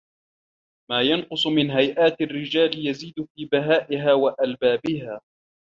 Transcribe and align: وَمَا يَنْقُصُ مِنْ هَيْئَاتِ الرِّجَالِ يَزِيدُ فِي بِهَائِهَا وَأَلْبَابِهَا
وَمَا 0.91 1.01
يَنْقُصُ 1.01 1.47
مِنْ 1.47 1.71
هَيْئَاتِ 1.71 2.21
الرِّجَالِ 2.21 2.87
يَزِيدُ 2.87 3.13
فِي 3.35 3.45
بِهَائِهَا 3.45 4.13
وَأَلْبَابِهَا 4.13 5.21